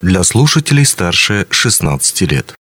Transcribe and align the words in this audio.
для 0.00 0.22
слушателей 0.24 0.86
старше 0.86 1.46
16 1.50 2.20
лет. 2.22 2.54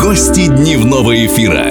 Гости 0.00 0.46
дневного 0.46 1.26
эфира. 1.26 1.70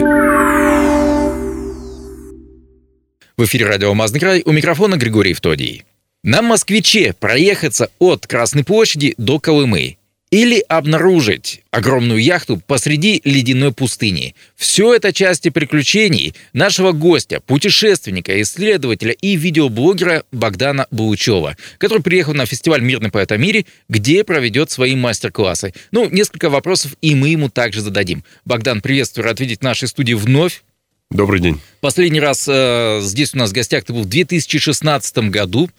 В 3.35 3.45
эфире 3.45 3.65
радио 3.65 3.89
«Алмазный 3.89 4.19
край» 4.19 4.43
у 4.45 4.51
микрофона 4.51 4.97
Григорий 4.97 5.33
Втодий. 5.33 5.85
На 6.23 6.43
«Москвиче» 6.43 7.13
проехаться 7.19 7.89
от 7.97 8.27
Красной 8.27 8.63
площади 8.63 9.15
до 9.17 9.39
Колымы 9.39 9.96
или 10.30 10.64
обнаружить 10.68 11.64
огромную 11.71 12.21
яхту 12.21 12.62
посреди 12.66 13.21
ледяной 13.23 13.71
пустыни. 13.71 14.36
Все 14.55 14.94
это 14.94 15.14
части 15.14 15.50
приключений 15.50 16.34
нашего 16.54 16.91
гостя, 16.91 17.39
путешественника, 17.39 18.41
исследователя 18.41 19.12
и 19.12 19.36
видеоблогера 19.36 20.23
Богдана 20.32 20.88
Булычева, 20.91 21.55
который 21.77 22.04
приехал 22.04 22.34
на 22.34 22.45
фестиваль 22.45 22.82
«Мирный 22.82 23.12
поэт 23.12 23.32
о 23.32 23.38
мире», 23.38 23.66
где 23.88 24.23
проведет 24.23 24.70
свои 24.70 24.95
мастер-классы. 24.95 25.73
Ну, 25.91 26.09
несколько 26.09 26.49
вопросов 26.49 26.96
и 27.02 27.16
мы 27.16 27.30
ему 27.30 27.49
также 27.49 27.82
зададим. 27.82 28.23
Богдан, 28.44 28.82
приветствую, 28.82 29.26
рад 29.26 29.40
видеть 29.40 29.59
в 29.59 29.63
нашей 29.63 29.88
студии 29.88 30.13
вновь. 30.13 30.63
Добрый 31.09 31.40
день. 31.40 31.62
Последний 31.80 32.20
раз 32.20 32.46
э, 32.49 32.99
здесь 33.02 33.34
у 33.34 33.38
нас 33.38 33.52
в 33.52 33.54
гостях 33.54 33.85
ты 33.85 33.94
был 33.94 34.02
в 34.02 34.09
2016 34.09 35.18
году 35.30 35.70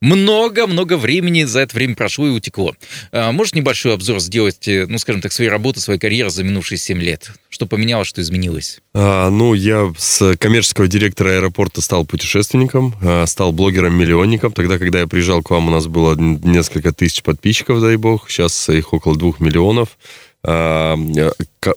много-много 0.00 0.96
времени 0.96 1.44
за 1.44 1.60
это 1.60 1.74
время 1.74 1.94
прошло 1.94 2.26
и 2.26 2.30
утекло. 2.30 2.74
А, 3.10 3.32
можешь 3.32 3.54
небольшой 3.54 3.94
обзор 3.94 4.20
сделать, 4.20 4.68
э, 4.68 4.86
ну, 4.86 4.98
скажем 4.98 5.20
так, 5.20 5.32
своей 5.32 5.50
работы, 5.50 5.80
своей 5.80 5.98
карьеры 5.98 6.30
за 6.30 6.44
минувшие 6.44 6.78
7 6.78 7.00
лет? 7.00 7.32
Что 7.48 7.66
поменялось, 7.66 8.06
что 8.06 8.20
изменилось? 8.20 8.80
А, 8.94 9.30
ну, 9.30 9.54
я 9.54 9.92
с 9.98 10.36
коммерческого 10.36 10.86
директора 10.86 11.30
аэропорта 11.30 11.80
стал 11.80 12.06
путешественником, 12.06 12.94
а, 13.02 13.26
стал 13.26 13.52
блогером-миллионником. 13.52 14.52
Тогда, 14.52 14.78
когда 14.78 15.00
я 15.00 15.06
приезжал 15.06 15.42
к 15.42 15.50
вам, 15.50 15.68
у 15.68 15.70
нас 15.70 15.86
было 15.86 16.14
несколько 16.16 16.92
тысяч 16.92 17.22
подписчиков, 17.22 17.80
дай 17.80 17.96
бог. 17.96 18.30
Сейчас 18.30 18.68
их 18.68 18.92
около 18.92 19.16
двух 19.16 19.40
миллионов. 19.40 19.98
А, 20.44 20.96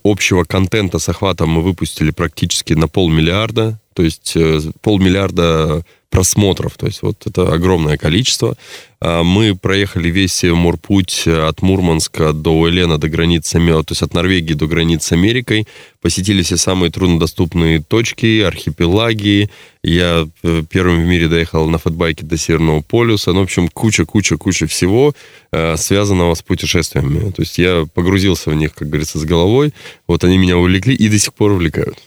общего 0.03 0.43
контента 0.43 0.99
с 0.99 1.09
охватом 1.09 1.49
мы 1.49 1.61
выпустили 1.63 2.11
практически 2.11 2.73
на 2.73 2.87
полмиллиарда. 2.87 3.80
То 3.93 4.03
есть 4.03 4.33
э, 4.35 4.59
полмиллиарда 4.81 5.83
просмотров, 6.11 6.75
то 6.77 6.87
есть 6.87 7.01
вот 7.01 7.25
это 7.25 7.51
огромное 7.53 7.97
количество. 7.97 8.57
А, 8.99 9.23
мы 9.23 9.55
проехали 9.55 10.09
весь 10.09 10.43
морпуть 10.43 11.25
от 11.25 11.61
Мурманска 11.61 12.33
до 12.33 12.51
Уэлена, 12.51 12.97
до 12.97 13.07
границы, 13.07 13.59
то 13.59 13.85
есть 13.89 14.01
от 14.01 14.13
Норвегии 14.13 14.53
до 14.53 14.67
границы 14.67 15.13
Америкой, 15.13 15.65
посетили 16.01 16.43
все 16.43 16.57
самые 16.57 16.91
труднодоступные 16.91 17.81
точки, 17.81 18.41
архипелаги. 18.41 19.49
Я 19.83 20.27
э, 20.43 20.63
первым 20.69 21.01
в 21.01 21.05
мире 21.05 21.29
доехал 21.29 21.69
на 21.69 21.77
фэтбайке 21.77 22.25
до 22.25 22.37
Северного 22.37 22.81
полюса. 22.81 23.31
Ну, 23.31 23.39
в 23.39 23.43
общем, 23.43 23.69
куча-куча-куча 23.69 24.67
всего, 24.67 25.13
э, 25.53 25.77
связанного 25.77 26.35
с 26.35 26.41
путешествиями. 26.41 27.31
То 27.31 27.41
есть 27.41 27.57
я 27.57 27.87
погрузился 27.93 28.49
в 28.49 28.53
них, 28.53 28.73
как 28.73 28.89
говорится, 28.89 29.17
с 29.17 29.23
головой. 29.23 29.73
Вот 30.07 30.25
они 30.25 30.37
меня 30.37 30.57
увлекли 30.57 30.93
и 30.93 31.07
до 31.07 31.17
сих 31.17 31.33
пор 31.33 31.51
увлекают. 31.51 31.97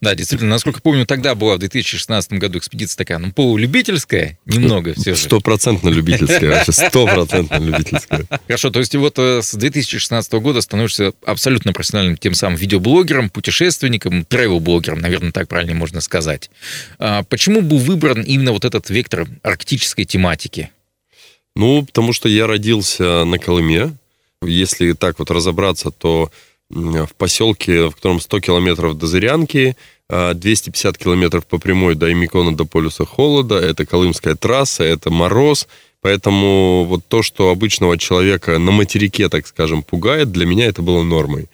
Да, 0.00 0.14
действительно, 0.14 0.50
насколько 0.50 0.80
помню, 0.80 1.04
тогда 1.04 1.34
была 1.34 1.56
в 1.56 1.58
2016 1.58 2.34
году 2.34 2.58
экспедиция 2.58 2.96
такая, 2.96 3.18
ну, 3.18 3.32
полулюбительская, 3.32 4.38
немного 4.46 4.94
все 4.94 5.14
же. 5.14 5.22
Стопроцентно 5.22 5.88
любительская, 5.88 6.50
вообще 6.50 6.72
стопроцентно 6.72 7.56
любительская. 7.56 8.26
Хорошо, 8.46 8.70
то 8.70 8.78
есть 8.78 8.94
вот 8.94 9.18
э, 9.18 9.42
с 9.42 9.54
2016 9.54 10.32
года 10.34 10.60
становишься 10.60 11.12
абсолютно 11.26 11.72
профессиональным 11.72 12.16
тем 12.16 12.34
самым 12.34 12.56
видеоблогером, 12.56 13.30
путешественником, 13.30 14.20
travel-блогером, 14.22 15.00
наверное, 15.00 15.32
так 15.32 15.48
правильно 15.48 15.74
можно 15.74 16.00
сказать. 16.00 16.50
А 16.98 17.24
почему 17.24 17.60
был 17.60 17.78
выбран 17.78 18.22
именно 18.22 18.52
вот 18.52 18.64
этот 18.64 18.90
вектор 18.90 19.26
арктической 19.42 20.04
тематики? 20.04 20.70
Ну, 21.56 21.84
потому 21.84 22.12
что 22.12 22.28
я 22.28 22.46
родился 22.46 23.24
на 23.24 23.38
Колыме. 23.38 23.96
Если 24.42 24.92
так 24.92 25.18
вот 25.18 25.30
разобраться, 25.30 25.90
то 25.90 26.30
в 26.70 27.14
поселке, 27.16 27.88
в 27.88 27.94
котором 27.94 28.20
100 28.20 28.40
километров 28.40 28.98
до 28.98 29.06
Зырянки, 29.06 29.76
250 30.08 30.94
а, 30.94 30.98
километров 30.98 31.46
по 31.46 31.58
прямой 31.58 31.94
до 31.94 32.12
Эмикона, 32.12 32.54
до 32.54 32.64
полюса 32.64 33.04
холода, 33.04 33.56
это 33.56 33.86
Колымская 33.86 34.34
трасса, 34.34 34.84
это 34.84 35.10
мороз, 35.10 35.66
поэтому 36.02 36.84
вот 36.84 37.06
то, 37.06 37.22
что 37.22 37.50
обычного 37.50 37.96
человека 37.96 38.58
на 38.58 38.70
материке, 38.70 39.28
так 39.28 39.46
скажем, 39.46 39.82
пугает, 39.82 40.30
для 40.30 40.46
меня 40.46 40.66
это 40.66 40.82
было 40.82 41.02
нормой. 41.02 41.48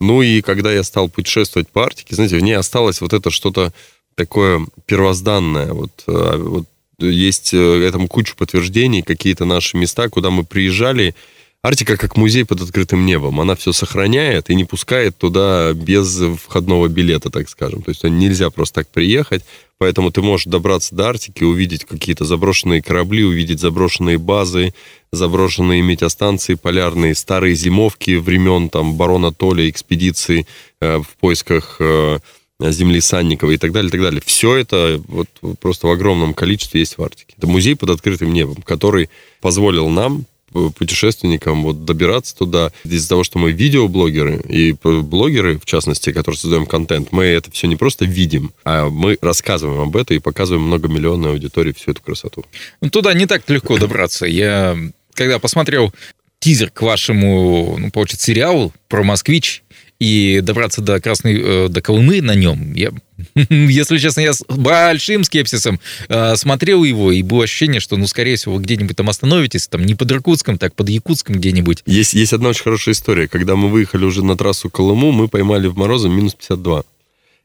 Ну 0.00 0.22
и 0.22 0.40
когда 0.40 0.72
я 0.72 0.84
стал 0.84 1.08
путешествовать 1.08 1.68
по 1.68 1.84
Арктике, 1.84 2.14
знаете, 2.14 2.36
в 2.36 2.42
ней 2.42 2.54
осталось 2.54 3.00
вот 3.00 3.12
это 3.12 3.30
что-то 3.30 3.72
такое 4.14 4.66
первозданное, 4.86 5.72
вот, 5.72 6.04
а, 6.06 6.36
вот 6.38 6.66
есть 6.98 7.52
э, 7.52 7.58
этому 7.58 8.08
кучу 8.08 8.36
подтверждений, 8.36 9.02
какие-то 9.02 9.44
наши 9.44 9.76
места, 9.76 10.08
куда 10.08 10.30
мы 10.30 10.44
приезжали, 10.44 11.14
Арктика 11.62 11.96
как 11.96 12.16
музей 12.16 12.44
под 12.44 12.62
открытым 12.62 13.04
небом. 13.04 13.40
Она 13.40 13.56
все 13.56 13.72
сохраняет 13.72 14.50
и 14.50 14.54
не 14.54 14.64
пускает 14.64 15.18
туда 15.18 15.72
без 15.72 16.20
входного 16.40 16.86
билета, 16.86 17.30
так 17.30 17.48
скажем. 17.48 17.82
То 17.82 17.90
есть 17.90 18.04
нельзя 18.04 18.50
просто 18.50 18.76
так 18.76 18.88
приехать. 18.88 19.42
Поэтому 19.78 20.10
ты 20.10 20.22
можешь 20.22 20.46
добраться 20.46 20.94
до 20.94 21.08
Арктики, 21.08 21.44
увидеть 21.44 21.84
какие-то 21.84 22.24
заброшенные 22.24 22.82
корабли, 22.82 23.24
увидеть 23.24 23.60
заброшенные 23.60 24.16
базы, 24.16 24.72
заброшенные 25.12 25.82
метеостанции 25.82 26.54
полярные, 26.54 27.14
старые 27.14 27.54
зимовки 27.54 28.16
времен 28.16 28.70
там 28.70 28.94
барона 28.94 29.32
Толя, 29.32 29.68
экспедиции 29.68 30.46
э, 30.80 30.98
в 30.98 31.08
поисках 31.20 31.76
э, 31.80 32.20
земли 32.60 33.00
Санникова 33.00 33.50
и 33.50 33.58
так 33.58 33.72
далее, 33.72 33.88
и 33.88 33.92
так 33.92 34.00
далее. 34.00 34.22
Все 34.24 34.56
это 34.56 35.02
вот 35.08 35.28
просто 35.60 35.88
в 35.88 35.90
огромном 35.90 36.32
количестве 36.32 36.80
есть 36.80 36.96
в 36.96 37.02
Арктике. 37.02 37.34
Это 37.36 37.46
музей 37.46 37.76
под 37.76 37.90
открытым 37.90 38.32
небом, 38.32 38.62
который 38.62 39.10
позволил 39.40 39.88
нам 39.88 40.24
путешественникам 40.52 41.62
вот 41.62 41.84
добираться 41.84 42.36
туда. 42.36 42.72
Из-за 42.84 43.08
того, 43.08 43.24
что 43.24 43.38
мы 43.38 43.52
видеоблогеры 43.52 44.40
и 44.48 44.72
блогеры, 44.72 45.58
в 45.58 45.64
частности, 45.64 46.12
которые 46.12 46.38
создаем 46.38 46.66
контент, 46.66 47.12
мы 47.12 47.24
это 47.24 47.50
все 47.50 47.66
не 47.66 47.76
просто 47.76 48.04
видим, 48.04 48.52
а 48.64 48.88
мы 48.88 49.18
рассказываем 49.20 49.80
об 49.80 49.96
этом 49.96 50.16
и 50.16 50.20
показываем 50.20 50.66
многомиллионной 50.66 51.30
аудитории 51.30 51.72
всю 51.72 51.92
эту 51.92 52.02
красоту. 52.02 52.44
Ну, 52.80 52.90
туда 52.90 53.14
не 53.14 53.26
так 53.26 53.48
легко 53.48 53.78
добраться. 53.78 54.26
Я 54.26 54.76
когда 55.16 55.38
посмотрел 55.38 55.92
тизер 56.38 56.70
к 56.70 56.82
вашему, 56.82 57.76
ну, 57.78 57.90
получится, 57.90 58.26
сериалу 58.26 58.72
про 58.88 59.02
«Москвич», 59.02 59.64
и 59.98 60.40
добраться 60.42 60.82
до 60.82 61.00
Красной, 61.00 61.40
э, 61.40 61.68
до 61.68 61.80
Колымы 61.80 62.20
на 62.20 62.34
нем, 62.34 62.74
я, 62.74 62.92
если 63.48 63.98
честно, 63.98 64.20
я 64.20 64.34
с 64.34 64.44
большим 64.48 65.24
скепсисом 65.24 65.80
э, 66.08 66.36
смотрел 66.36 66.84
его, 66.84 67.12
и 67.12 67.22
было 67.22 67.44
ощущение, 67.44 67.80
что, 67.80 67.96
ну, 67.96 68.06
скорее 68.06 68.36
всего, 68.36 68.56
вы 68.56 68.62
где-нибудь 68.62 68.96
там 68.96 69.08
остановитесь, 69.08 69.68
там, 69.68 69.84
не 69.84 69.94
под 69.94 70.12
Иркутском, 70.12 70.58
так 70.58 70.74
под 70.74 70.88
Якутском 70.88 71.36
где-нибудь. 71.36 71.82
Есть, 71.86 72.14
есть 72.14 72.32
одна 72.32 72.50
очень 72.50 72.64
хорошая 72.64 72.94
история. 72.94 73.28
Когда 73.28 73.56
мы 73.56 73.68
выехали 73.68 74.04
уже 74.04 74.24
на 74.24 74.36
трассу 74.36 74.70
Колыму, 74.70 75.12
мы 75.12 75.28
поймали 75.28 75.66
в 75.66 75.76
морозы 75.76 76.08
минус 76.08 76.34
52. 76.34 76.84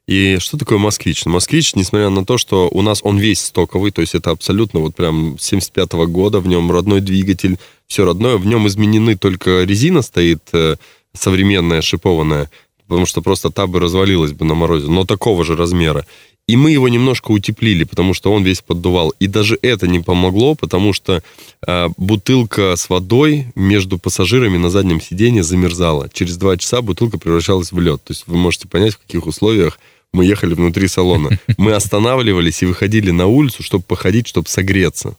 И 0.07 0.37
что 0.39 0.57
такое 0.57 0.77
москвич? 0.77 1.25
Москвич, 1.25 1.75
несмотря 1.75 2.09
на 2.09 2.25
то, 2.25 2.37
что 2.37 2.67
у 2.69 2.81
нас 2.81 2.99
он 3.03 3.17
весь 3.17 3.39
стоковый, 3.39 3.91
то 3.91 4.01
есть 4.01 4.15
это 4.15 4.31
абсолютно 4.31 4.79
вот 4.79 4.95
прям 4.95 5.37
75 5.39 5.93
-го 5.93 6.07
года, 6.07 6.39
в 6.39 6.47
нем 6.47 6.71
родной 6.71 7.01
двигатель, 7.01 7.57
все 7.87 8.03
родное, 8.03 8.37
в 8.37 8.45
нем 8.45 8.67
изменены 8.67 9.15
только 9.15 9.63
резина 9.63 10.01
стоит 10.01 10.41
э, 10.53 10.75
современная, 11.13 11.81
шипованная, 11.81 12.49
потому 12.87 13.05
что 13.05 13.21
просто 13.21 13.49
та 13.49 13.67
бы 13.67 13.79
развалилась 13.79 14.33
бы 14.33 14.45
на 14.45 14.53
морозе, 14.53 14.87
но 14.87 15.05
такого 15.05 15.43
же 15.43 15.55
размера. 15.55 16.05
И 16.47 16.57
мы 16.57 16.71
его 16.71 16.89
немножко 16.89 17.31
утеплили, 17.31 17.83
потому 17.83 18.13
что 18.13 18.33
он 18.33 18.43
весь 18.43 18.61
поддувал. 18.61 19.13
И 19.19 19.27
даже 19.27 19.57
это 19.61 19.87
не 19.87 19.99
помогло, 19.99 20.55
потому 20.55 20.91
что 20.91 21.23
э, 21.65 21.87
бутылка 21.97 22.75
с 22.75 22.89
водой 22.89 23.47
между 23.55 23.97
пассажирами 23.97 24.57
на 24.57 24.69
заднем 24.69 24.99
сиденье 24.99 25.43
замерзала. 25.43 26.09
Через 26.11 26.37
два 26.37 26.57
часа 26.57 26.81
бутылка 26.81 27.17
превращалась 27.17 27.71
в 27.71 27.79
лед. 27.79 28.03
То 28.03 28.11
есть 28.11 28.23
вы 28.27 28.35
можете 28.35 28.67
понять, 28.67 28.95
в 28.95 28.99
каких 28.99 29.27
условиях 29.27 29.79
мы 30.13 30.25
ехали 30.25 30.53
внутри 30.53 30.87
салона. 30.87 31.39
Мы 31.57 31.73
останавливались 31.73 32.63
и 32.63 32.65
выходили 32.65 33.11
на 33.11 33.27
улицу, 33.27 33.63
чтобы 33.63 33.83
походить, 33.85 34.27
чтобы 34.27 34.49
согреться. 34.49 35.15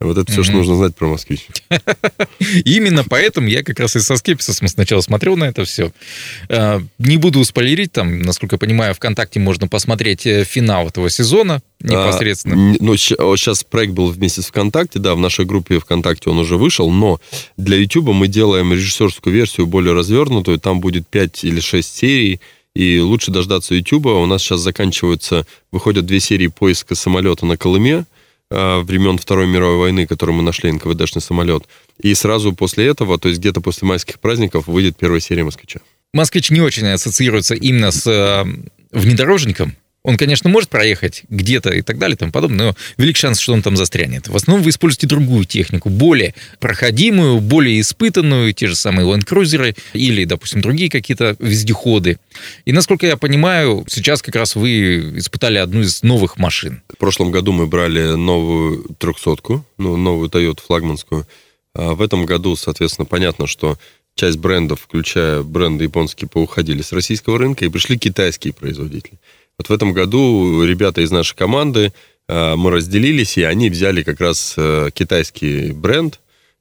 Вот 0.00 0.18
это 0.18 0.30
все, 0.30 0.40
mm-hmm. 0.40 0.44
что 0.44 0.52
нужно 0.54 0.76
знать 0.76 0.96
про 0.96 1.06
москвич. 1.06 1.46
Именно 2.64 3.04
поэтому 3.04 3.46
я 3.46 3.62
как 3.62 3.78
раз 3.78 3.94
и 3.94 4.00
со 4.00 4.16
скепсисом 4.16 4.66
сначала 4.66 5.00
смотрел 5.00 5.36
на 5.36 5.44
это 5.44 5.64
все. 5.64 5.92
А, 6.48 6.82
не 6.98 7.16
буду 7.16 7.44
спойлерить, 7.44 7.92
там, 7.92 8.20
насколько 8.20 8.54
я 8.54 8.58
понимаю, 8.58 8.94
ВКонтакте 8.94 9.38
можно 9.38 9.68
посмотреть 9.68 10.26
э, 10.26 10.44
финал 10.44 10.88
этого 10.88 11.08
сезона 11.10 11.62
непосредственно. 11.80 12.74
А, 12.74 12.76
ну, 12.80 12.96
сейчас 12.96 13.62
проект 13.62 13.92
был 13.92 14.08
вместе 14.08 14.42
с 14.42 14.46
ВКонтакте, 14.46 14.98
да, 14.98 15.14
в 15.14 15.20
нашей 15.20 15.44
группе 15.44 15.78
ВКонтакте 15.78 16.28
он 16.28 16.38
уже 16.38 16.56
вышел, 16.56 16.90
но 16.90 17.20
для 17.56 17.76
YouTube 17.76 18.08
мы 18.08 18.26
делаем 18.26 18.72
режиссерскую 18.72 19.32
версию 19.32 19.66
более 19.66 19.94
развернутую, 19.94 20.58
там 20.58 20.80
будет 20.80 21.06
5 21.08 21.44
или 21.44 21.60
6 21.60 21.96
серий, 21.96 22.40
и 22.74 22.98
лучше 22.98 23.30
дождаться 23.30 23.74
YouTube. 23.74 24.06
У 24.06 24.26
нас 24.26 24.42
сейчас 24.42 24.60
заканчиваются, 24.60 25.46
выходят 25.70 26.06
две 26.06 26.18
серии 26.18 26.48
поиска 26.48 26.96
самолета 26.96 27.46
на 27.46 27.56
Колыме, 27.56 28.04
времен 28.54 29.18
Второй 29.18 29.46
мировой 29.46 29.78
войны, 29.78 30.06
который 30.06 30.34
мы 30.34 30.42
нашли, 30.42 30.70
НКВДшный 30.70 31.22
самолет. 31.22 31.64
И 31.98 32.14
сразу 32.14 32.52
после 32.52 32.86
этого, 32.86 33.18
то 33.18 33.28
есть 33.28 33.40
где-то 33.40 33.60
после 33.60 33.86
майских 33.88 34.20
праздников, 34.20 34.66
выйдет 34.66 34.96
первая 34.96 35.20
серия 35.20 35.44
«Москвича». 35.44 35.80
«Москвич» 36.12 36.50
не 36.50 36.60
очень 36.60 36.86
ассоциируется 36.86 37.54
именно 37.54 37.90
с 37.90 38.06
э, 38.06 38.44
внедорожником, 38.92 39.74
Он, 40.04 40.18
конечно, 40.18 40.50
может 40.50 40.68
проехать 40.68 41.22
где-то 41.30 41.70
и 41.70 41.80
так 41.80 41.98
далее 41.98 42.14
и 42.14 42.18
тому 42.18 42.30
подобное, 42.30 42.66
но 42.66 42.76
велик 42.98 43.16
шанс, 43.16 43.38
что 43.40 43.54
он 43.54 43.62
там 43.62 43.74
застрянет. 43.74 44.28
В 44.28 44.36
основном 44.36 44.62
вы 44.62 44.68
используете 44.68 45.06
другую 45.06 45.46
технику, 45.46 45.88
более 45.88 46.34
проходимую, 46.60 47.40
более 47.40 47.80
испытанную, 47.80 48.52
те 48.52 48.66
же 48.66 48.76
самые 48.76 49.06
Cruiser 49.14 49.74
или, 49.94 50.26
допустим, 50.26 50.60
другие 50.60 50.90
какие-то 50.90 51.36
вездеходы. 51.38 52.18
И, 52.66 52.72
насколько 52.72 53.06
я 53.06 53.16
понимаю, 53.16 53.86
сейчас 53.88 54.20
как 54.20 54.36
раз 54.36 54.56
вы 54.56 55.18
испытали 55.18 55.56
одну 55.56 55.80
из 55.80 56.02
новых 56.02 56.36
машин. 56.36 56.82
В 56.92 56.98
прошлом 56.98 57.30
году 57.30 57.52
мы 57.52 57.66
брали 57.66 58.14
новую 58.14 58.84
трехсотку, 58.98 59.64
ну, 59.78 59.96
новую 59.96 60.28
Toyota 60.28 60.60
флагманскую. 60.64 61.26
А 61.74 61.94
в 61.94 62.02
этом 62.02 62.26
году, 62.26 62.56
соответственно, 62.56 63.06
понятно, 63.06 63.46
что 63.46 63.78
часть 64.14 64.36
брендов, 64.36 64.82
включая 64.82 65.42
бренды 65.42 65.84
японские, 65.84 66.28
поуходили 66.28 66.82
с 66.82 66.92
российского 66.92 67.38
рынка 67.38 67.64
и 67.64 67.68
пришли 67.68 67.98
китайские 67.98 68.52
производители. 68.52 69.18
Вот 69.58 69.68
в 69.68 69.72
этом 69.72 69.92
году 69.92 70.64
ребята 70.64 71.00
из 71.00 71.10
нашей 71.10 71.36
команды, 71.36 71.92
э, 72.28 72.54
мы 72.56 72.70
разделились, 72.70 73.38
и 73.38 73.44
они 73.44 73.70
взяли 73.70 74.02
как 74.02 74.20
раз 74.20 74.54
э, 74.56 74.90
китайский 74.92 75.72
бренд, 75.72 76.20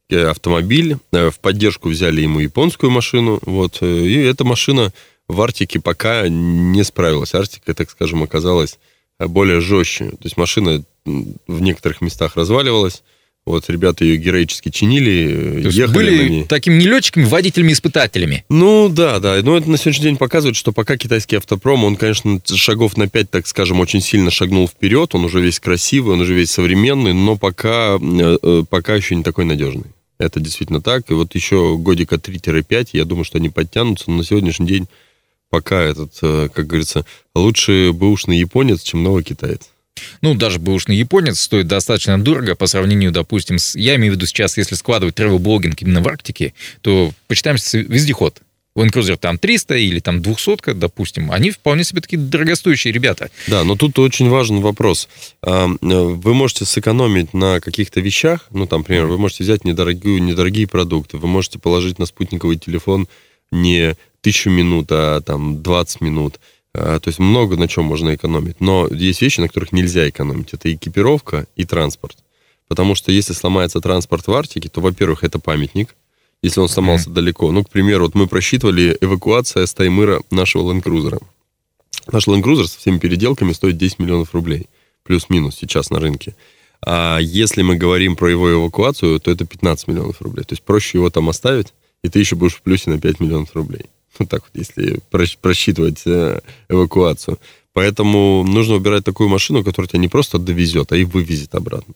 э, 0.10 0.28
автомобиль, 0.28 0.98
в 1.12 1.40
поддержку 1.42 1.90
взяли 1.90 2.22
ему 2.22 2.40
японскую 2.40 2.92
машину, 2.92 3.40
вот, 3.44 3.82
и 3.82 4.16
эта 4.22 4.44
машина 4.44 4.94
в 5.28 5.42
Арктике 5.42 5.80
пока 5.80 6.28
не 6.28 6.84
справилась. 6.84 7.34
Арктика, 7.34 7.74
так 7.74 7.90
скажем, 7.90 8.22
оказалась 8.22 8.78
более 9.20 9.62
жестче. 9.62 10.10
То 10.10 10.24
есть 10.24 10.38
машина 10.38 10.84
в 11.06 11.62
некоторых 11.62 12.02
местах 12.02 12.36
разваливалась, 12.36 13.04
вот 13.46 13.70
ребята 13.70 14.06
ее 14.06 14.18
героически 14.18 14.70
чинили, 14.70 15.64
То 15.64 15.70
ехали 15.70 15.94
были 15.94 16.18
на 16.18 16.30
ней. 16.30 16.44
такими 16.46 16.76
не 16.76 16.88
летчиками, 16.88 17.26
водителями-испытателями. 17.26 18.46
Ну 18.50 18.88
да, 18.88 19.20
да. 19.20 19.40
Но 19.44 19.58
это 19.58 19.70
на 19.70 19.78
сегодняшний 19.78 20.06
день 20.06 20.18
показывает, 20.18 20.56
что 20.56 20.72
пока 20.72 20.96
китайский 20.96 21.36
автопром, 21.36 21.84
он, 21.84 21.98
конечно, 21.98 22.40
шагов 22.46 22.96
на 22.96 23.10
5, 23.10 23.30
так 23.30 23.48
скажем, 23.48 23.82
очень 23.82 24.00
сильно 24.00 24.32
шагнул 24.32 24.68
вперед, 24.68 25.14
он 25.14 25.26
уже 25.26 25.42
весь 25.42 25.60
красивый, 25.60 26.14
он 26.14 26.22
уже 26.22 26.34
весь 26.34 26.52
современный, 26.52 27.14
но 27.14 27.36
пока, 27.36 27.98
э, 28.02 28.38
э, 28.42 28.64
пока 28.70 28.96
еще 28.96 29.16
не 29.16 29.24
такой 29.24 29.44
надежный. 29.44 29.86
Это 30.20 30.40
действительно 30.40 30.82
так. 30.82 31.10
И 31.12 31.14
вот 31.14 31.36
еще 31.36 31.78
годика 31.78 32.18
3-5, 32.18 32.90
я 32.94 33.04
думаю, 33.04 33.26
что 33.26 33.40
они 33.40 33.50
подтянутся, 33.50 34.06
но 34.10 34.18
на 34.18 34.24
сегодняшний 34.24 34.68
день 34.68 34.88
пока 35.50 35.82
этот, 35.82 36.14
э, 36.22 36.48
как 36.54 36.66
говорится, 36.66 37.06
лучше 37.36 37.92
бэушный 37.94 38.38
японец, 38.38 38.84
чем 38.84 39.04
новый 39.04 39.24
китаец. 39.24 39.70
Ну, 40.22 40.34
даже 40.36 40.60
бэушный 40.60 40.96
японец 40.96 41.40
стоит 41.40 41.68
достаточно 41.68 42.22
дорого 42.22 42.56
по 42.56 42.68
сравнению, 42.68 43.12
допустим, 43.12 43.60
с... 43.60 43.76
Я 43.76 43.96
имею 43.96 44.14
в 44.14 44.16
виду 44.16 44.26
сейчас, 44.26 44.58
если 44.58 44.76
складывать 44.76 45.20
travel-блогинг 45.20 45.82
именно 45.82 46.02
в 46.02 46.08
Арктике, 46.08 46.54
то 46.82 47.12
почитаем 47.28 47.58
вездеход. 47.74 48.42
Land 48.76 49.18
там 49.18 49.38
300 49.38 49.76
или 49.76 50.00
там 50.00 50.22
200, 50.22 50.74
допустим, 50.74 51.32
они 51.32 51.52
вполне 51.52 51.84
себе 51.84 52.02
такие 52.02 52.18
дорогостоящие 52.18 52.92
ребята. 52.92 53.30
Да, 53.48 53.64
но 53.64 53.76
тут 53.76 54.00
очень 54.00 54.30
важен 54.30 54.62
вопрос. 54.62 55.10
А, 55.44 55.68
вы 55.80 56.34
можете 56.34 56.66
сэкономить 56.66 57.34
на 57.34 57.60
каких-то 57.60 58.00
вещах, 58.00 58.48
ну, 58.50 58.66
там, 58.66 58.80
например, 58.80 59.06
вы 59.06 59.20
можете 59.20 59.44
взять 59.44 59.64
недорогие, 59.64 60.20
недорогие 60.20 60.68
продукты, 60.68 61.18
вы 61.18 61.28
можете 61.28 61.60
положить 61.60 62.00
на 62.00 62.08
спутниковый 62.08 62.58
телефон 62.58 63.08
не 63.52 63.96
тысячу 64.22 64.50
минут, 64.50 64.88
а 64.90 65.22
там 65.22 65.62
20 65.62 66.02
минут. 66.02 66.40
А, 66.76 67.00
то 67.00 67.10
есть 67.10 67.20
много 67.20 67.56
на 67.58 67.68
чем 67.68 67.86
можно 67.86 68.16
экономить. 68.16 68.60
Но 68.60 68.88
есть 68.88 69.22
вещи, 69.22 69.40
на 69.40 69.48
которых 69.48 69.72
нельзя 69.72 70.10
экономить. 70.10 70.54
Это 70.54 70.74
экипировка 70.74 71.46
и 71.56 71.66
транспорт. 71.66 72.18
Потому 72.68 72.96
что 72.96 73.12
если 73.12 73.34
сломается 73.34 73.82
транспорт 73.82 74.28
в 74.28 74.34
Арктике, 74.34 74.70
то, 74.70 74.82
во-первых, 74.82 75.24
это 75.24 75.40
памятник, 75.40 75.96
если 76.42 76.60
он 76.60 76.70
сломался 76.70 77.10
mm-hmm. 77.10 77.14
далеко. 77.14 77.52
Ну, 77.52 77.64
к 77.64 77.70
примеру, 77.70 78.06
вот 78.06 78.16
мы 78.16 78.28
просчитывали 78.28 78.98
эвакуация 79.00 79.66
с 79.66 79.74
Таймыра 79.74 80.22
нашего 80.32 80.72
ленд-крузера. 80.72 81.20
Наш 82.12 82.28
ленд-крузер 82.28 82.68
со 82.68 82.80
всеми 82.80 82.98
переделками 82.98 83.54
стоит 83.54 83.78
10 83.78 84.00
миллионов 84.00 84.34
рублей. 84.34 84.68
Плюс-минус 85.04 85.56
сейчас 85.56 85.90
на 85.90 86.00
рынке. 86.00 86.36
А 86.86 87.20
если 87.20 87.62
мы 87.62 87.76
говорим 87.76 88.16
про 88.16 88.30
его 88.30 88.52
эвакуацию, 88.52 89.20
то 89.20 89.32
это 89.32 89.46
15 89.46 89.88
миллионов 89.88 90.22
рублей. 90.22 90.44
То 90.44 90.54
есть 90.54 90.64
проще 90.64 90.98
его 90.98 91.10
там 91.10 91.30
оставить, 91.30 91.74
и 92.04 92.10
ты 92.10 92.20
еще 92.20 92.36
будешь 92.36 92.56
в 92.56 92.62
плюсе 92.62 92.90
на 92.90 93.00
5 93.00 93.20
миллионов 93.20 93.56
рублей. 93.56 93.86
Вот 94.20 94.30
так 94.30 94.44
вот, 94.44 94.52
если 94.54 95.00
просчитывать 95.42 96.04
э, 96.06 96.40
эвакуацию. 96.70 97.40
Поэтому 97.74 98.44
нужно 98.48 98.76
выбирать 98.76 99.04
такую 99.04 99.30
машину, 99.30 99.64
которая 99.64 99.90
тебя 99.90 100.00
не 100.00 100.08
просто 100.08 100.38
довезет, 100.38 100.92
а 100.92 100.98
и 100.98 101.04
вывезет 101.04 101.56
обратно. 101.56 101.96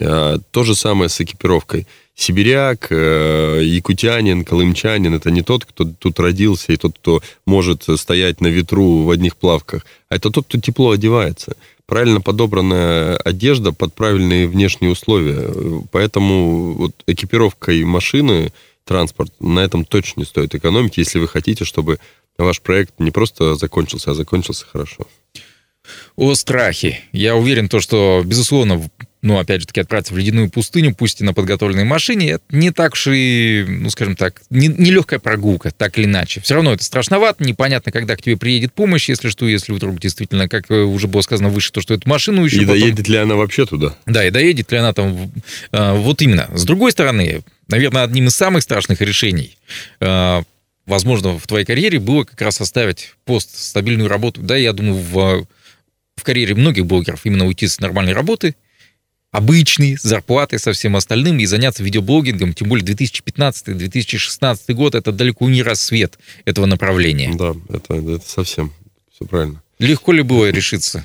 А, 0.00 0.38
то 0.50 0.64
же 0.64 0.74
самое 0.74 1.08
с 1.08 1.20
экипировкой. 1.20 1.86
Сибиряк, 2.14 2.88
э, 2.90 3.60
якутянин, 3.62 4.44
колымчанин– 4.44 5.14
это 5.16 5.30
не 5.30 5.42
тот, 5.42 5.64
кто 5.64 5.84
тут 5.84 6.20
родился, 6.20 6.72
и 6.72 6.76
тот, 6.76 6.98
кто 6.98 7.22
может 7.46 7.84
стоять 7.96 8.40
на 8.40 8.48
ветру 8.48 9.04
в 9.04 9.10
одних 9.10 9.36
плавках, 9.36 9.86
а 10.08 10.16
это 10.16 10.30
тот, 10.30 10.46
кто 10.46 10.60
тепло 10.60 10.90
одевается. 10.90 11.56
Правильно 11.86 12.20
подобранная 12.20 13.16
одежда 13.16 13.72
под 13.72 13.94
правильные 13.94 14.46
внешние 14.46 14.92
условия. 14.92 15.52
Поэтому 15.90 16.72
вот 16.74 16.92
экипировка 17.06 17.72
и 17.72 17.84
машины– 17.84 18.52
транспорт. 18.84 19.32
На 19.40 19.60
этом 19.60 19.84
точно 19.84 20.20
не 20.20 20.26
стоит 20.26 20.54
экономить, 20.54 20.98
если 20.98 21.18
вы 21.18 21.28
хотите, 21.28 21.64
чтобы 21.64 21.98
ваш 22.38 22.60
проект 22.60 22.98
не 22.98 23.10
просто 23.10 23.54
закончился, 23.54 24.10
а 24.10 24.14
закончился 24.14 24.66
хорошо. 24.66 25.06
О 26.16 26.34
страхе. 26.34 27.00
Я 27.12 27.36
уверен, 27.36 27.68
то, 27.68 27.80
что, 27.80 28.22
безусловно, 28.24 28.88
ну, 29.22 29.38
опять 29.38 29.60
же 29.60 29.66
таки, 29.68 29.80
отправиться 29.80 30.12
в 30.12 30.18
ледяную 30.18 30.50
пустыню, 30.50 30.94
пусть 30.94 31.20
и 31.20 31.24
на 31.24 31.32
подготовленной 31.32 31.84
машине, 31.84 32.32
это 32.32 32.44
не 32.50 32.70
так 32.72 32.94
уж 32.94 33.06
и, 33.08 33.64
ну, 33.66 33.88
скажем 33.88 34.16
так, 34.16 34.42
не, 34.50 34.66
не 34.66 34.90
легкая 34.90 35.20
прогулка, 35.20 35.70
так 35.70 35.96
или 35.96 36.06
иначе. 36.06 36.40
Все 36.40 36.54
равно 36.54 36.72
это 36.72 36.82
страшновато, 36.82 37.44
непонятно, 37.44 37.92
когда 37.92 38.16
к 38.16 38.22
тебе 38.22 38.36
приедет 38.36 38.72
помощь, 38.72 39.08
если 39.08 39.28
что, 39.28 39.46
если 39.46 39.72
вдруг 39.72 40.00
действительно, 40.00 40.48
как 40.48 40.70
уже 40.70 41.06
было 41.06 41.20
сказано 41.20 41.50
выше, 41.50 41.70
то, 41.70 41.80
что 41.80 41.94
эту 41.94 42.08
машину 42.08 42.44
еще 42.44 42.56
И 42.56 42.60
потом... 42.60 42.80
доедет 42.80 43.08
ли 43.08 43.16
она 43.16 43.36
вообще 43.36 43.64
туда? 43.64 43.96
Да, 44.06 44.26
и 44.26 44.30
доедет 44.30 44.72
ли 44.72 44.78
она 44.78 44.92
там... 44.92 45.32
А, 45.70 45.94
вот 45.94 46.20
именно. 46.20 46.50
С 46.52 46.64
другой 46.64 46.90
стороны, 46.90 47.42
наверное, 47.68 48.02
одним 48.02 48.26
из 48.26 48.34
самых 48.34 48.64
страшных 48.64 49.00
решений 49.00 49.56
а, 50.00 50.42
возможно, 50.86 51.38
в 51.38 51.46
твоей 51.46 51.64
карьере 51.64 52.00
было 52.00 52.24
как 52.24 52.40
раз 52.42 52.60
оставить 52.60 53.14
пост, 53.24 53.56
стабильную 53.56 54.08
работу. 54.08 54.40
Да, 54.40 54.56
я 54.56 54.72
думаю, 54.72 54.96
в, 54.96 55.46
в 56.16 56.22
карьере 56.24 56.54
многих 56.54 56.86
блогеров 56.86 57.20
именно 57.24 57.46
уйти 57.46 57.68
с 57.68 57.80
нормальной 57.80 58.12
работы, 58.12 58.56
обычной, 59.32 59.96
зарплатой, 60.00 60.58
со 60.58 60.72
всем 60.72 60.94
остальным, 60.94 61.40
и 61.40 61.46
заняться 61.46 61.82
видеоблогингом, 61.82 62.52
тем 62.54 62.68
более 62.68 62.86
2015-2016 62.86 64.72
год, 64.74 64.94
это 64.94 65.10
далеко 65.10 65.48
не 65.48 65.62
рассвет 65.62 66.18
этого 66.44 66.66
направления. 66.66 67.34
Да, 67.34 67.54
это, 67.68 67.94
это 67.94 68.28
совсем 68.28 68.72
все 69.12 69.24
правильно. 69.24 69.62
Легко 69.78 70.12
ли 70.12 70.22
было 70.22 70.50
решиться? 70.50 71.04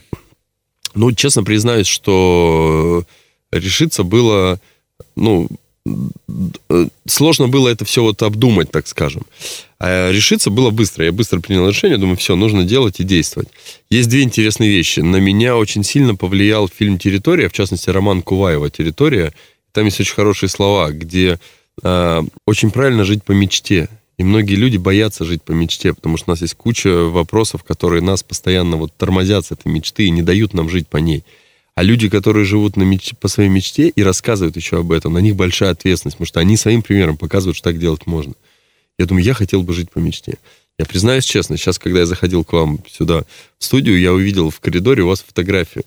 Ну, 0.94 1.12
честно 1.14 1.44
признаюсь, 1.44 1.88
что 1.88 3.06
решиться 3.52 4.04
было, 4.04 4.60
ну, 5.16 5.48
сложно 7.06 7.48
было 7.48 7.70
это 7.70 7.86
все 7.86 8.02
вот 8.04 8.22
обдумать, 8.24 8.72
так 8.72 8.88
скажем. 8.88 9.24
А 9.80 10.12
решиться 10.12 10.50
было 10.50 10.72
быстро. 10.72 11.06
Я 11.06 11.12
быстро 11.12 11.40
принял 11.40 11.68
решение, 11.68 11.98
думаю, 11.98 12.18
все, 12.18 12.36
нужно 12.36 12.64
делать 12.64 13.00
и 13.00 13.04
действовать. 13.04 13.50
Есть 13.90 14.10
две 14.10 14.24
интересные 14.24 14.70
вещи. 14.70 15.02
На 15.02 15.18
меня 15.18 15.56
очень 15.58 15.84
сильно 15.84 16.16
повлиял 16.16 16.68
фильм 16.68 16.98
«Территория», 16.98 17.50
в 17.50 17.54
частности, 17.54 17.90
роман 17.90 18.22
Куваева 18.22 18.70
«Территория». 18.70 19.34
Там 19.72 19.86
есть 19.86 20.00
очень 20.00 20.16
хорошие 20.16 20.50
слова, 20.50 20.92
где 20.92 21.40
э, 21.84 22.24
очень 22.46 22.72
правильно 22.72 23.04
жить 23.04 23.24
по 23.24 23.34
мечте. 23.34 23.90
И 24.18 24.24
многие 24.24 24.56
люди 24.56 24.78
боятся 24.78 25.26
жить 25.26 25.44
по 25.44 25.52
мечте, 25.52 25.94
потому 25.94 26.18
что 26.18 26.32
у 26.32 26.34
нас 26.34 26.42
есть 26.42 26.56
куча 26.56 26.90
вопросов, 26.90 27.64
которые 27.64 28.02
нас 28.02 28.24
постоянно 28.24 28.78
вот 28.78 28.92
тормозят 28.98 29.46
с 29.46 29.52
этой 29.52 29.72
мечты 29.72 30.06
и 30.06 30.10
не 30.10 30.24
дают 30.24 30.56
нам 30.56 30.70
жить 30.70 30.88
по 30.88 30.98
ней. 30.98 31.24
А 31.78 31.84
люди, 31.84 32.10
которые 32.10 32.44
живут 32.44 32.76
на 32.76 32.82
меч... 32.82 33.14
по 33.20 33.28
своей 33.28 33.50
мечте 33.50 33.90
и 33.90 34.02
рассказывают 34.02 34.56
еще 34.56 34.80
об 34.80 34.92
этом, 34.92 35.14
на 35.14 35.20
них 35.20 35.36
большая 35.36 35.70
ответственность, 35.70 36.18
потому 36.18 36.26
что 36.26 36.40
они 36.40 36.58
своим 36.58 36.82
примером 36.82 37.18
показывают, 37.18 37.56
что 37.56 37.70
так 37.70 37.78
делать 37.78 38.08
можно. 38.08 38.34
Я 38.98 39.06
думаю, 39.06 39.24
я 39.24 39.36
хотел 39.36 39.62
бы 39.62 39.76
жить 39.76 39.92
по 39.92 40.00
мечте. 40.00 40.40
Я 40.80 40.86
признаюсь 40.86 41.24
честно, 41.24 41.56
сейчас, 41.56 41.78
когда 41.78 42.00
я 42.00 42.08
заходил 42.08 42.44
к 42.44 42.52
вам 42.52 42.80
сюда 42.90 43.26
в 43.60 43.64
студию, 43.64 44.00
я 44.00 44.12
увидел 44.12 44.50
в 44.50 44.60
коридоре 44.60 45.04
у 45.04 45.08
вас 45.10 45.22
фотографию. 45.22 45.84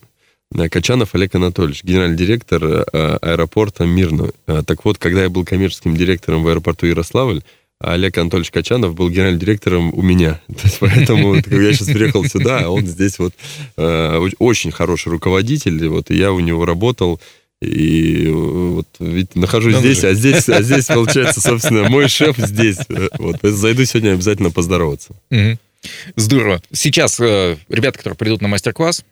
Э, 0.54 0.68
Качанов 0.68 1.16
Олег 1.16 1.34
Анатольевич, 1.34 1.82
генеральный 1.82 2.16
директор 2.16 2.62
э, 2.62 2.84
аэропорта 3.20 3.84
Мирно. 3.84 4.30
Э, 4.46 4.62
так 4.64 4.84
вот, 4.84 4.98
когда 4.98 5.24
я 5.24 5.28
был 5.28 5.44
коммерческим 5.44 5.96
директором 5.96 6.44
в 6.44 6.48
аэропорту 6.48 6.86
Ярославль, 6.86 7.42
а 7.80 7.94
Олег 7.94 8.18
Анатольевич 8.18 8.50
Качанов 8.50 8.94
был 8.94 9.08
генеральным 9.08 9.40
директором 9.40 9.94
у 9.94 10.02
меня. 10.02 10.40
То 10.48 10.64
есть, 10.64 10.78
поэтому, 10.78 11.36
я 11.36 11.72
сейчас 11.72 11.88
приехал 11.88 12.24
сюда, 12.24 12.70
он 12.70 12.86
здесь 12.86 13.18
вот 13.18 13.34
э, 13.76 14.28
очень 14.38 14.70
хороший 14.70 15.08
руководитель, 15.08 15.88
вот, 15.88 16.10
и 16.10 16.16
я 16.16 16.32
у 16.32 16.40
него 16.40 16.66
работал, 16.66 17.20
и 17.62 18.28
вот 18.28 18.86
ведь 19.00 19.34
нахожусь 19.34 19.74
ну, 19.74 19.80
здесь, 19.80 20.04
а 20.04 20.14
здесь, 20.14 20.48
а 20.48 20.62
здесь, 20.62 20.86
получается, 20.88 21.40
собственно, 21.40 21.88
мой 21.88 22.08
шеф 22.08 22.36
здесь. 22.38 22.78
Вот, 23.18 23.36
зайду 23.42 23.84
сегодня 23.84 24.12
обязательно 24.12 24.50
поздороваться. 24.50 25.14
Угу. 25.30 25.58
Здорово. 26.16 26.62
Сейчас 26.72 27.18
э, 27.20 27.56
ребята, 27.68 27.98
которые 27.98 28.16
придут 28.16 28.42
на 28.42 28.48
мастер-класс, 28.48 29.04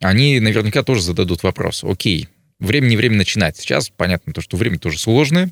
они 0.00 0.38
наверняка 0.38 0.82
тоже 0.82 1.02
зададут 1.02 1.42
вопрос. 1.42 1.82
Окей, 1.82 2.28
время 2.60 2.86
не 2.86 2.96
время 2.96 3.16
начинать. 3.16 3.56
Сейчас 3.56 3.90
понятно, 3.90 4.32
то, 4.32 4.40
что 4.40 4.56
время 4.56 4.78
тоже 4.78 4.98
сложное, 4.98 5.50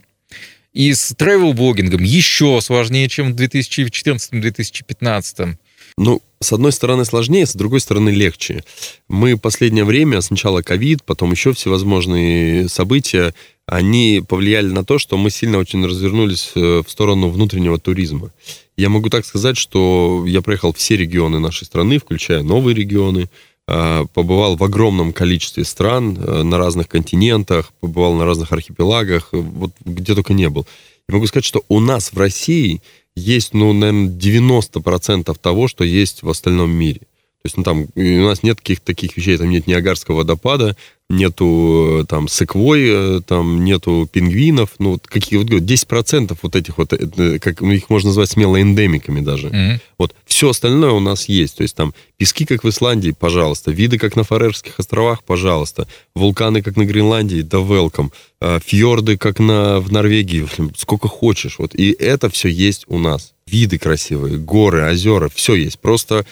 и 0.76 0.92
с 0.92 1.12
travel-блогингом 1.12 2.02
еще 2.02 2.60
сложнее, 2.60 3.08
чем 3.08 3.32
в 3.32 3.36
2014-2015. 3.36 5.54
Ну, 5.96 6.20
с 6.38 6.52
одной 6.52 6.72
стороны 6.72 7.06
сложнее, 7.06 7.46
с 7.46 7.54
другой 7.54 7.80
стороны 7.80 8.10
легче. 8.10 8.62
Мы 9.08 9.38
последнее 9.38 9.84
время, 9.84 10.20
сначала 10.20 10.60
ковид, 10.60 11.02
потом 11.02 11.30
еще 11.30 11.54
всевозможные 11.54 12.68
события, 12.68 13.34
они 13.64 14.22
повлияли 14.28 14.68
на 14.68 14.84
то, 14.84 14.98
что 14.98 15.16
мы 15.16 15.30
сильно 15.30 15.56
очень 15.56 15.82
развернулись 15.86 16.52
э, 16.54 16.82
в 16.86 16.90
сторону 16.90 17.30
внутреннего 17.30 17.78
туризма. 17.78 18.30
Я 18.76 18.90
могу 18.90 19.08
так 19.08 19.24
сказать, 19.24 19.56
что 19.56 20.24
я 20.26 20.42
проехал 20.42 20.74
все 20.74 20.98
регионы 20.98 21.38
нашей 21.38 21.64
страны, 21.64 21.98
включая 21.98 22.42
новые 22.42 22.74
регионы, 22.74 23.30
побывал 23.66 24.56
в 24.56 24.62
огромном 24.62 25.12
количестве 25.12 25.64
стран 25.64 26.16
э, 26.16 26.42
на 26.42 26.56
разных 26.56 26.88
континентах, 26.88 27.72
побывал 27.80 28.14
на 28.14 28.24
разных 28.24 28.52
архипелагах, 28.52 29.30
вот 29.32 29.72
где 29.84 30.14
только 30.14 30.34
не 30.34 30.48
был. 30.48 30.66
Я 31.08 31.14
могу 31.14 31.26
сказать, 31.26 31.44
что 31.44 31.64
у 31.68 31.80
нас 31.80 32.12
в 32.12 32.18
России 32.18 32.80
есть, 33.16 33.54
ну, 33.54 33.72
наверное, 33.72 34.08
90% 34.08 35.36
того, 35.40 35.68
что 35.68 35.84
есть 35.84 36.22
в 36.22 36.28
остальном 36.28 36.70
мире. 36.70 37.00
То 37.00 37.46
есть, 37.46 37.56
ну, 37.56 37.62
там, 37.62 37.86
у 37.94 38.26
нас 38.26 38.42
нет 38.42 38.58
каких-то 38.58 38.86
таких 38.86 39.16
вещей, 39.16 39.36
там 39.36 39.50
нет 39.50 39.66
Ниагарского 39.66 40.16
водопада, 40.16 40.76
нету 41.08 42.04
там 42.08 42.26
секвой, 42.28 42.86
э, 42.88 43.20
там 43.24 43.64
нету 43.64 44.08
пингвинов, 44.10 44.70
ну, 44.78 44.92
вот 44.92 45.06
какие 45.06 45.38
вот 45.38 45.48
10% 45.48 46.36
вот 46.42 46.56
этих 46.56 46.78
вот, 46.78 46.92
э, 46.92 47.38
как 47.38 47.62
их 47.62 47.88
можно 47.90 48.08
назвать 48.08 48.30
смело 48.30 48.60
эндемиками 48.60 49.20
даже. 49.20 49.48
Mm-hmm. 49.48 49.80
Вот, 49.98 50.14
все 50.24 50.50
остальное 50.50 50.90
у 50.90 51.00
нас 51.00 51.28
есть, 51.28 51.56
то 51.56 51.62
есть 51.62 51.76
там 51.76 51.94
пески, 52.16 52.44
как 52.44 52.64
в 52.64 52.68
Исландии, 52.68 53.14
пожалуйста, 53.16 53.70
виды, 53.70 53.98
как 53.98 54.16
на 54.16 54.24
Фарерских 54.24 54.78
островах, 54.78 55.22
пожалуйста, 55.22 55.86
вулканы, 56.14 56.62
как 56.62 56.76
на 56.76 56.84
Гренландии, 56.84 57.42
да 57.42 57.58
welcome, 57.58 58.10
а, 58.40 58.58
фьорды, 58.58 59.16
как 59.16 59.38
на, 59.38 59.78
в 59.78 59.92
Норвегии, 59.92 60.46
сколько 60.76 61.06
хочешь, 61.06 61.58
вот, 61.58 61.74
и 61.74 61.92
это 61.92 62.28
все 62.30 62.48
есть 62.48 62.84
у 62.88 62.98
нас. 62.98 63.32
Виды 63.46 63.78
красивые, 63.78 64.38
горы, 64.38 64.90
озера, 64.90 65.30
все 65.32 65.54
есть, 65.54 65.78
просто 65.78 66.26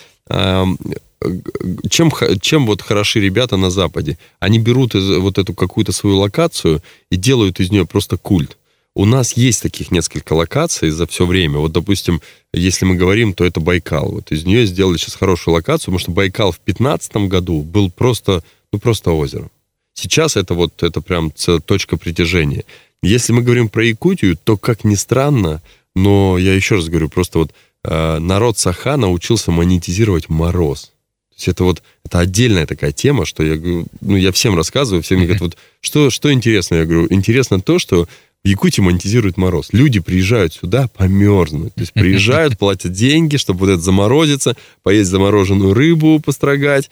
чем, 1.88 2.12
чем 2.40 2.66
вот 2.66 2.82
хороши 2.82 3.20
ребята 3.20 3.56
на 3.56 3.70
Западе? 3.70 4.18
Они 4.40 4.58
берут 4.58 4.94
из, 4.94 5.18
вот 5.18 5.38
эту 5.38 5.54
какую-то 5.54 5.92
свою 5.92 6.18
локацию 6.18 6.82
и 7.10 7.16
делают 7.16 7.60
из 7.60 7.70
нее 7.70 7.86
просто 7.86 8.16
культ. 8.16 8.56
У 8.96 9.06
нас 9.06 9.36
есть 9.36 9.62
таких 9.62 9.90
несколько 9.90 10.34
локаций 10.34 10.90
за 10.90 11.06
все 11.06 11.26
время. 11.26 11.58
Вот, 11.58 11.72
допустим, 11.72 12.20
если 12.52 12.84
мы 12.84 12.94
говорим, 12.94 13.32
то 13.32 13.44
это 13.44 13.58
Байкал. 13.58 14.12
Вот 14.12 14.30
из 14.30 14.44
нее 14.44 14.66
сделали 14.66 14.98
сейчас 14.98 15.16
хорошую 15.16 15.54
локацию, 15.54 15.86
потому 15.86 15.98
что 15.98 16.12
Байкал 16.12 16.52
в 16.52 16.60
2015 16.64 17.16
году 17.28 17.62
был 17.62 17.90
просто, 17.90 18.44
ну, 18.72 18.78
просто 18.78 19.10
озером. 19.10 19.50
Сейчас 19.94 20.36
это 20.36 20.54
вот, 20.54 20.82
это 20.82 21.00
прям 21.00 21.32
точка 21.66 21.96
притяжения. 21.96 22.64
Если 23.02 23.32
мы 23.32 23.42
говорим 23.42 23.68
про 23.68 23.84
Якутию, 23.84 24.36
то, 24.42 24.56
как 24.56 24.84
ни 24.84 24.94
странно, 24.94 25.60
но 25.96 26.38
я 26.38 26.54
еще 26.54 26.76
раз 26.76 26.88
говорю, 26.88 27.08
просто 27.08 27.40
вот 27.40 27.52
э, 27.84 28.18
народ 28.18 28.58
Саха 28.58 28.96
научился 28.96 29.50
монетизировать 29.50 30.28
мороз. 30.28 30.92
То 31.34 31.38
есть 31.38 31.48
это 31.48 31.64
вот 31.64 31.82
это 32.04 32.20
отдельная 32.20 32.66
такая 32.66 32.92
тема, 32.92 33.26
что 33.26 33.42
я 33.42 33.56
ну 34.00 34.16
я 34.16 34.30
всем 34.30 34.54
рассказываю, 34.56 35.02
все 35.02 35.16
мне 35.16 35.24
говорят, 35.24 35.42
вот 35.42 35.56
что 35.80 36.10
что 36.10 36.32
интересно, 36.32 36.76
я 36.76 36.84
говорю, 36.84 37.06
интересно 37.10 37.60
то, 37.60 37.78
что 37.78 38.08
в 38.44 38.48
Якутии 38.48 38.82
монетизируют 38.82 39.38
мороз. 39.38 39.68
Люди 39.72 40.00
приезжают 40.00 40.52
сюда 40.52 40.88
померзнуть. 40.88 41.74
То 41.74 41.80
есть 41.80 41.92
приезжают, 41.94 42.58
платят 42.58 42.92
деньги, 42.92 43.38
чтобы 43.38 43.60
вот 43.60 43.70
это 43.70 43.80
заморозиться, 43.80 44.54
поесть 44.82 45.10
замороженную 45.10 45.72
рыбу, 45.72 46.20
построгать, 46.20 46.90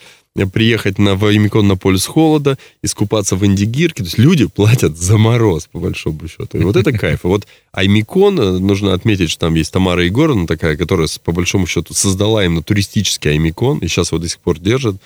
приехать 0.55 0.99
на 0.99 1.15
Ваймикон 1.15 1.69
на 1.69 1.77
полюс 1.77 2.07
холода, 2.07 2.57
искупаться 2.83 3.37
в 3.37 3.45
Индигирке. 3.45 4.03
То 4.03 4.05
есть 4.05 4.19
люди 4.19 4.47
платят 4.47 4.97
за 4.97 5.19
мороз, 5.19 5.69
по 5.71 5.79
большому 5.79 6.27
счету. 6.27 6.57
И 6.57 6.65
вот 6.65 6.77
это 6.77 6.91
кайф. 6.93 7.25
И 7.25 7.27
вот 7.27 7.47
Аймикон, 7.73 8.41
э, 8.41 8.59
нужно 8.59 8.95
отметить, 8.95 9.31
что 9.31 9.41
там 9.41 9.55
есть 9.55 9.73
Тамара 9.73 10.05
Егоровна 10.05 10.47
такая, 10.47 10.79
которая, 10.79 11.09
по 11.23 11.33
большому 11.33 11.67
счету, 11.67 11.93
создала 11.93 12.45
именно 12.47 12.63
туристический 12.63 13.33
Аймикон, 13.33 13.79
и 13.81 13.89
сейчас 13.89 14.11
его 14.11 14.19
до 14.19 14.29
сих 14.29 14.39
пор 14.39 14.59
держит, 14.59 14.97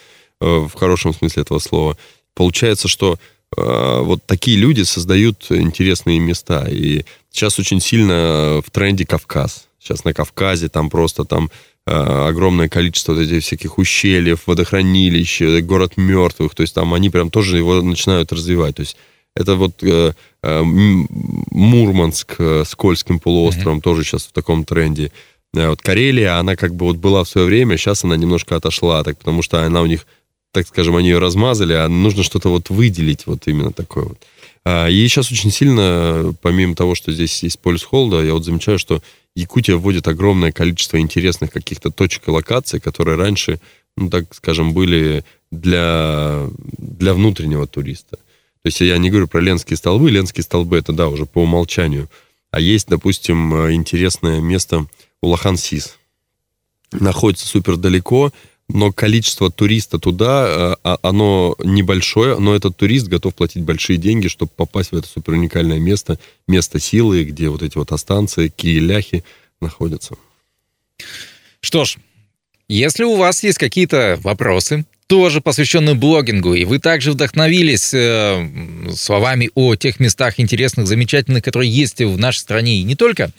э, 0.41 0.47
в 0.47 0.73
хорошем 0.75 1.13
смысле 1.13 1.43
этого 1.43 1.59
слова. 1.59 1.99
Получается, 2.35 2.87
что 2.87 3.19
вот 3.57 4.25
такие 4.27 4.57
люди 4.57 4.83
создают 4.83 5.47
интересные 5.51 6.19
места. 6.19 6.67
И 6.69 7.05
сейчас 7.31 7.59
очень 7.59 7.81
сильно 7.81 8.63
в 8.65 8.71
тренде 8.71 9.07
Кавказ. 9.07 9.69
Сейчас 9.79 10.05
на 10.05 10.13
Кавказе 10.13 10.69
там 10.69 10.91
просто 10.91 11.25
там 11.25 11.51
Э, 11.89 12.27
огромное 12.29 12.69
количество 12.69 13.13
вот 13.13 13.23
этих 13.23 13.45
всяких 13.45 13.79
ущельев, 13.79 14.47
водохранилищ, 14.47 15.41
э, 15.43 15.61
город 15.61 15.97
мертвых, 15.97 16.53
то 16.57 16.63
есть 16.63 16.75
там 16.75 16.93
они 16.93 17.11
прям 17.11 17.31
тоже 17.31 17.59
его 17.59 17.81
начинают 17.81 18.33
развивать. 18.33 18.75
То 18.75 18.83
есть 18.83 18.97
это 19.37 19.55
вот 19.55 19.85
э, 19.85 20.13
э, 20.43 20.63
Мурманск 20.65 22.35
э, 22.39 22.65
с 22.67 22.75
Кольским 22.75 23.21
полуостровом 23.21 23.79
mm-hmm. 23.79 23.83
тоже 23.83 24.03
сейчас 24.03 24.25
в 24.25 24.33
таком 24.33 24.65
тренде. 24.65 25.13
Э, 25.55 25.69
вот 25.69 25.81
Карелия, 25.81 26.41
она 26.41 26.57
как 26.57 26.75
бы 26.75 26.87
вот 26.87 26.97
была 26.97 27.23
в 27.23 27.29
свое 27.29 27.47
время, 27.47 27.77
сейчас 27.77 28.03
она 28.03 28.17
немножко 28.17 28.57
отошла, 28.57 29.05
так 29.05 29.19
потому 29.19 29.43
что 29.43 29.63
она 29.63 29.81
у 29.81 29.87
них, 29.87 30.09
так 30.57 30.67
скажем, 30.67 30.97
они 30.97 31.11
ее 31.11 31.19
размазали, 31.19 31.75
а 31.75 31.87
нужно 31.87 32.23
что-то 32.23 32.49
вот 32.49 32.71
выделить, 32.71 33.27
вот 33.27 33.47
именно 33.47 33.73
такое 33.73 34.05
вот. 34.05 34.19
А, 34.65 34.89
и 34.89 35.07
сейчас 35.07 35.31
очень 35.31 35.51
сильно, 35.51 36.35
помимо 36.41 36.75
того, 36.75 36.95
что 36.95 37.13
здесь 37.13 37.43
есть 37.43 37.59
полюс 37.59 37.85
холода, 37.85 38.25
я 38.25 38.33
вот 38.33 38.47
замечаю, 38.47 38.79
что 38.79 39.03
Якутия 39.35 39.77
вводит 39.77 40.09
огромное 40.09 40.53
количество 40.53 40.99
интересных 40.99 41.51
каких-то 41.51 41.91
точек 41.91 42.29
и 42.29 42.31
локаций, 42.31 42.81
которые 42.81 43.19
раньше, 43.19 43.61
ну, 43.99 44.09
так 44.09 44.35
скажем, 44.35 44.73
были 44.73 45.27
для, 45.51 46.49
для 46.79 47.13
внутреннего 47.13 47.67
туриста. 47.67 48.17
То 48.17 48.69
есть 48.69 48.81
я 48.81 48.97
не 48.97 49.11
говорю 49.11 49.29
про 49.29 49.43
Ленские 49.43 49.77
столбы. 49.77 50.11
Ленские 50.11 50.43
столбы 50.43 50.79
это, 50.79 50.95
да, 50.95 51.09
уже 51.09 51.27
по 51.27 51.43
умолчанию. 51.43 52.09
А 52.51 52.61
есть, 52.61 52.89
допустим, 52.89 53.53
интересное 53.71 54.41
место 54.41 54.87
Улахан-Сис. 55.21 55.99
Находится 56.93 57.47
супер 57.47 57.77
далеко, 57.77 58.33
но 58.69 58.93
количество 58.93 59.51
туриста 59.51 59.99
туда, 59.99 60.47
э, 60.47 60.77
а, 60.83 60.99
оно 61.03 61.57
небольшое, 61.63 62.39
но 62.39 62.55
этот 62.55 62.77
турист 62.77 63.07
готов 63.07 63.35
платить 63.35 63.63
большие 63.63 63.97
деньги, 63.97 64.29
чтобы 64.29 64.51
попасть 64.55 64.91
в 64.91 64.97
это 64.97 65.07
супер 65.07 65.35
уникальное 65.35 65.79
место, 65.79 66.19
место 66.49 66.81
силы, 66.81 67.25
где 67.25 67.49
вот 67.49 67.63
эти 67.63 67.79
вот 67.79 67.93
останции, 67.93 68.49
киеляхи 68.49 69.25
находятся. 69.61 70.17
Что 71.61 71.85
ж, 71.85 71.97
если 72.69 73.05
у 73.05 73.17
вас 73.17 73.45
есть 73.45 73.59
какие-то 73.59 74.19
вопросы, 74.23 74.85
тоже 75.07 75.41
посвященный 75.41 75.95
блогингу, 75.95 76.55
и 76.55 76.65
вы 76.65 76.81
также 76.81 77.13
вдохновились 77.13 77.95
э, 77.95 78.49
словами 78.95 79.51
о 79.55 79.77
тех 79.77 80.01
местах 80.01 80.41
интересных, 80.41 80.89
замечательных, 80.89 81.45
которые 81.45 81.71
есть 81.71 82.01
в 82.01 82.19
нашей 82.19 82.39
стране. 82.39 82.79
И 82.79 82.83
не 82.83 82.97
только, 82.97 83.31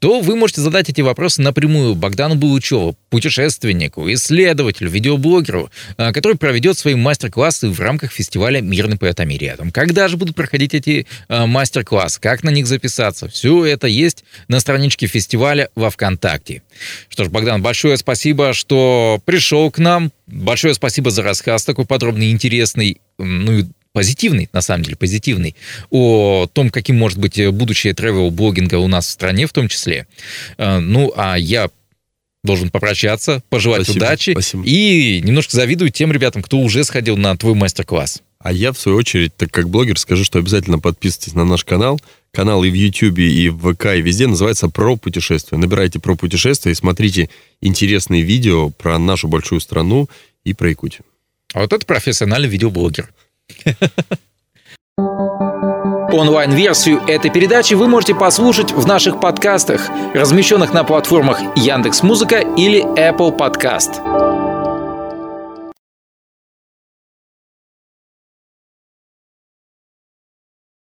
то 0.00 0.20
вы 0.20 0.34
можете 0.34 0.62
задать 0.62 0.88
эти 0.88 1.00
вопросы 1.00 1.40
напрямую 1.40 1.94
Богдану 1.94 2.34
Булычеву, 2.34 2.96
путешественнику, 3.08 4.12
исследователю, 4.12 4.90
видеоблогеру, 4.90 5.70
э, 5.96 6.12
который 6.12 6.36
проведет 6.36 6.76
свои 6.76 6.96
мастер-классы 6.96 7.68
в 7.68 7.78
рамках 7.78 8.10
фестиваля 8.10 8.60
«Мирный 8.60 8.98
поэтомириадом». 8.98 9.70
Когда 9.70 10.08
же 10.08 10.16
будут 10.16 10.34
проходить 10.34 10.74
эти 10.74 11.06
э, 11.28 11.46
мастер-классы, 11.46 12.20
как 12.20 12.42
на 12.42 12.50
них 12.50 12.66
записаться, 12.66 13.28
все 13.28 13.64
это 13.64 13.86
есть 13.86 14.24
на 14.48 14.58
страничке 14.58 15.06
фестиваля 15.06 15.68
во 15.76 15.90
ВКонтакте. 15.90 16.62
Что 17.08 17.24
ж, 17.24 17.28
Богдан, 17.28 17.62
большое 17.62 17.96
спасибо, 17.96 18.54
что 18.54 19.20
пришел 19.24 19.70
к 19.70 19.78
нам, 19.78 20.10
Большое 20.32 20.72
спасибо 20.72 21.10
за 21.10 21.22
рассказ 21.22 21.64
такой 21.64 21.84
подробный, 21.84 22.30
интересный, 22.30 23.00
ну 23.18 23.58
и 23.58 23.64
позитивный, 23.92 24.48
на 24.54 24.62
самом 24.62 24.84
деле, 24.84 24.96
позитивный, 24.96 25.54
о 25.90 26.46
том, 26.50 26.70
каким 26.70 26.96
может 26.96 27.18
быть 27.18 27.46
будущее 27.48 27.92
travel-блогинга 27.92 28.76
у 28.76 28.88
нас 28.88 29.06
в 29.06 29.10
стране 29.10 29.46
в 29.46 29.52
том 29.52 29.68
числе. 29.68 30.06
Э, 30.56 30.78
ну, 30.78 31.12
а 31.14 31.36
я 31.36 31.68
должен 32.42 32.70
попрощаться, 32.70 33.42
пожелать 33.50 33.84
спасибо, 33.84 34.04
удачи 34.04 34.30
спасибо. 34.32 34.62
и 34.64 35.20
немножко 35.22 35.54
завидую 35.54 35.90
тем 35.90 36.10
ребятам, 36.10 36.42
кто 36.42 36.58
уже 36.58 36.82
сходил 36.84 37.18
на 37.18 37.36
твой 37.36 37.54
мастер-класс. 37.54 38.22
А 38.38 38.52
я, 38.52 38.72
в 38.72 38.78
свою 38.78 38.96
очередь, 38.96 39.36
так 39.36 39.50
как 39.52 39.68
блогер, 39.68 39.98
скажу, 39.98 40.24
что 40.24 40.38
обязательно 40.38 40.78
подписывайтесь 40.78 41.34
на 41.34 41.44
наш 41.44 41.64
канал. 41.64 42.00
Канал 42.32 42.64
и 42.64 42.70
в 42.70 42.74
YouTube, 42.74 43.18
и 43.18 43.50
в 43.50 43.74
ВК, 43.74 43.86
и 43.94 44.00
везде 44.00 44.26
называется 44.26 44.70
«Про 44.70 44.96
путешествия». 44.96 45.58
Набирайте 45.58 46.00
«Про 46.00 46.16
путешествия» 46.16 46.72
и 46.72 46.74
смотрите 46.74 47.28
интересные 47.60 48.22
видео 48.22 48.70
про 48.70 48.98
нашу 48.98 49.28
большую 49.28 49.60
страну 49.60 50.08
и 50.42 50.54
про 50.54 50.70
Якутию. 50.70 51.04
А 51.52 51.60
вот 51.60 51.72
это 51.74 51.84
профессиональный 51.84 52.48
видеоблогер. 52.48 53.12
Онлайн-версию 56.12 57.02
этой 57.06 57.30
передачи 57.30 57.74
вы 57.74 57.88
можете 57.88 58.14
послушать 58.14 58.72
в 58.72 58.86
наших 58.86 59.20
подкастах, 59.20 59.90
размещенных 60.14 60.72
на 60.72 60.84
платформах 60.84 61.40
Яндекс.Музыка 61.56 62.40
или 62.56 62.82
Apple 62.98 63.36
Podcast. 63.36 64.51